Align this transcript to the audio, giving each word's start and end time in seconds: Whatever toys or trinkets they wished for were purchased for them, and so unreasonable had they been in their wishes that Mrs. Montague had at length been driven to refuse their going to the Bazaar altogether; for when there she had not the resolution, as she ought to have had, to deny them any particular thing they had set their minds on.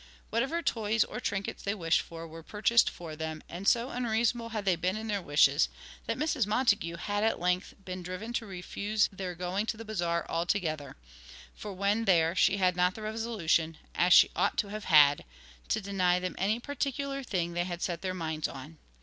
Whatever 0.31 0.63
toys 0.63 1.03
or 1.03 1.19
trinkets 1.19 1.61
they 1.61 1.75
wished 1.75 2.01
for 2.01 2.27
were 2.27 2.41
purchased 2.41 2.89
for 2.89 3.15
them, 3.15 3.43
and 3.47 3.67
so 3.67 3.91
unreasonable 3.91 4.49
had 4.49 4.65
they 4.65 4.75
been 4.75 4.97
in 4.97 5.05
their 5.05 5.21
wishes 5.21 5.69
that 6.07 6.17
Mrs. 6.17 6.47
Montague 6.47 6.95
had 6.95 7.23
at 7.23 7.39
length 7.39 7.75
been 7.85 8.01
driven 8.01 8.33
to 8.33 8.47
refuse 8.47 9.07
their 9.11 9.35
going 9.35 9.67
to 9.67 9.77
the 9.77 9.85
Bazaar 9.85 10.25
altogether; 10.27 10.95
for 11.53 11.71
when 11.73 12.05
there 12.05 12.33
she 12.35 12.57
had 12.57 12.75
not 12.75 12.95
the 12.95 13.03
resolution, 13.03 13.77
as 13.93 14.11
she 14.11 14.31
ought 14.35 14.57
to 14.57 14.69
have 14.69 14.85
had, 14.85 15.23
to 15.67 15.79
deny 15.79 16.17
them 16.17 16.33
any 16.39 16.59
particular 16.59 17.21
thing 17.21 17.53
they 17.53 17.65
had 17.65 17.83
set 17.83 18.01
their 18.01 18.15
minds 18.15 18.47
on. 18.47 18.79